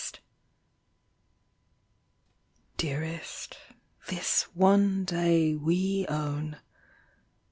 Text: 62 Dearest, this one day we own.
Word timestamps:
62 0.01 0.21
Dearest, 2.77 3.57
this 4.07 4.47
one 4.55 5.05
day 5.05 5.53
we 5.53 6.07
own. 6.07 6.57